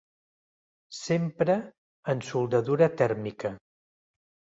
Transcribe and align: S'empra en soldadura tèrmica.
S'empra 0.99 1.57
en 2.13 2.23
soldadura 2.29 2.87
tèrmica. 3.03 3.53